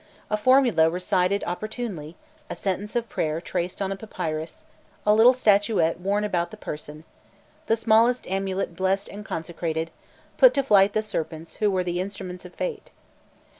A 0.31 0.35
formula 0.35 0.89
recited 0.89 1.43
opportunely, 1.45 2.15
a 2.49 2.55
sentence 2.55 2.95
of 2.95 3.07
prayer 3.07 3.39
traced 3.39 3.83
on 3.83 3.91
a 3.91 3.95
papyrus, 3.95 4.63
a 5.05 5.13
little 5.13 5.31
statuette 5.31 5.99
worn 5.99 6.23
about 6.23 6.49
the 6.49 6.57
person, 6.57 7.03
the 7.67 7.75
smallest 7.77 8.25
amulet 8.27 8.75
blessed 8.75 9.09
and 9.09 9.23
consecrated, 9.23 9.91
put 10.39 10.55
to 10.55 10.63
flight 10.63 10.93
the 10.93 11.03
serpents 11.03 11.57
who 11.57 11.69
were 11.69 11.83
the 11.83 11.99
instruments 12.01 12.45
of 12.45 12.55
fate. 12.55 12.89